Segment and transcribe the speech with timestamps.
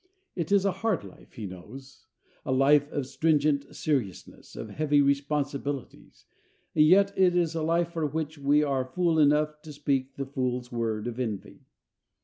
[0.35, 2.07] It is a hard life, he knows;
[2.43, 6.25] a life of stringent seriousness, of heavy responsibilities:
[6.75, 10.25] and yet it is a life for which we are fool enough to speak the
[10.25, 11.65] fool's word of envy.